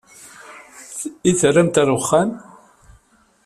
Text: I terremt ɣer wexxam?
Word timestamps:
I 1.29 1.31
terremt 1.39 1.79
ɣer 1.79 1.89
wexxam? 1.95 2.29